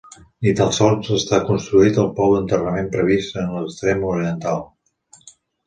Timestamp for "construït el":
1.49-2.09